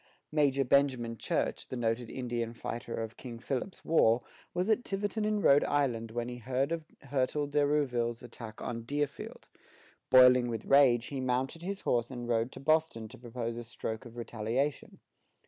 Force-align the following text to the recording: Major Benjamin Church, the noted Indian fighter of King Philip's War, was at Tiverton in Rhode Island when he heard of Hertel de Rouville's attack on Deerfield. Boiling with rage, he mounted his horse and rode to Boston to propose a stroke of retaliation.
Major 0.31 0.63
Benjamin 0.65 1.15
Church, 1.15 1.67
the 1.67 1.75
noted 1.77 2.09
Indian 2.09 2.55
fighter 2.55 2.95
of 2.95 3.17
King 3.17 3.37
Philip's 3.37 3.85
War, 3.85 4.23
was 4.51 4.67
at 4.67 4.83
Tiverton 4.83 5.25
in 5.25 5.41
Rhode 5.43 5.63
Island 5.65 6.09
when 6.09 6.27
he 6.27 6.37
heard 6.37 6.71
of 6.71 6.85
Hertel 7.03 7.45
de 7.45 7.63
Rouville's 7.63 8.23
attack 8.23 8.63
on 8.63 8.81
Deerfield. 8.81 9.47
Boiling 10.09 10.47
with 10.47 10.65
rage, 10.65 11.05
he 11.09 11.21
mounted 11.21 11.61
his 11.61 11.81
horse 11.81 12.09
and 12.09 12.27
rode 12.27 12.51
to 12.53 12.59
Boston 12.59 13.09
to 13.09 13.17
propose 13.19 13.57
a 13.59 13.63
stroke 13.63 14.03
of 14.07 14.17
retaliation. 14.17 15.01